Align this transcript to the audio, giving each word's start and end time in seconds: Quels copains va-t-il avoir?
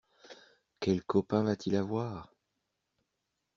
Quels 0.79 1.03
copains 1.03 1.43
va-t-il 1.43 1.75
avoir? 1.75 2.33